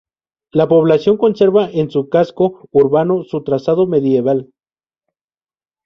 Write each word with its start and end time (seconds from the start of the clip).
La 0.51 0.67
población 0.67 1.15
conserva 1.15 1.69
en 1.69 1.91
su 1.91 2.09
casco 2.09 2.67
urbano 2.71 3.23
su 3.23 3.43
trazado 3.43 3.85
medieval. 3.85 4.49